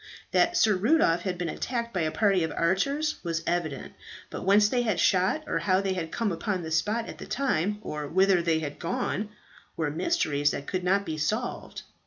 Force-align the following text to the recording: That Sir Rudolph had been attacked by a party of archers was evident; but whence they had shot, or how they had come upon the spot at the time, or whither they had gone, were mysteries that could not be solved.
That 0.31 0.57
Sir 0.57 0.73
Rudolph 0.75 1.21
had 1.21 1.37
been 1.37 1.47
attacked 1.47 1.93
by 1.93 2.01
a 2.01 2.09
party 2.09 2.43
of 2.43 2.51
archers 2.53 3.23
was 3.23 3.43
evident; 3.45 3.93
but 4.31 4.41
whence 4.43 4.67
they 4.67 4.81
had 4.81 4.99
shot, 4.99 5.43
or 5.45 5.59
how 5.59 5.79
they 5.79 5.93
had 5.93 6.11
come 6.11 6.31
upon 6.31 6.63
the 6.63 6.71
spot 6.71 7.07
at 7.07 7.19
the 7.19 7.27
time, 7.27 7.77
or 7.83 8.07
whither 8.07 8.41
they 8.41 8.57
had 8.57 8.79
gone, 8.79 9.29
were 9.77 9.91
mysteries 9.91 10.49
that 10.49 10.65
could 10.65 10.83
not 10.83 11.05
be 11.05 11.19
solved. 11.19 11.83